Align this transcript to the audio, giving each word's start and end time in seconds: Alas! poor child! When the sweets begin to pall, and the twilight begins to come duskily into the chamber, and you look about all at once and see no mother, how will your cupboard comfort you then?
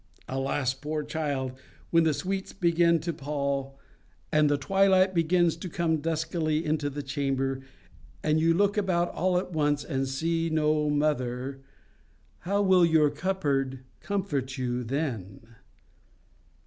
Alas! 0.27 0.73
poor 0.73 1.03
child! 1.03 1.51
When 1.91 2.05
the 2.05 2.13
sweets 2.15 2.53
begin 2.53 2.99
to 3.01 3.13
pall, 3.13 3.77
and 4.31 4.49
the 4.49 4.57
twilight 4.57 5.13
begins 5.13 5.55
to 5.57 5.69
come 5.69 5.97
duskily 6.01 6.65
into 6.65 6.89
the 6.89 7.03
chamber, 7.03 7.61
and 8.23 8.39
you 8.39 8.51
look 8.55 8.77
about 8.77 9.13
all 9.13 9.37
at 9.37 9.51
once 9.53 9.83
and 9.83 10.07
see 10.07 10.49
no 10.49 10.89
mother, 10.89 11.61
how 12.39 12.63
will 12.63 12.83
your 12.83 13.11
cupboard 13.11 13.81
comfort 13.99 14.57
you 14.57 14.83
then? 14.83 15.41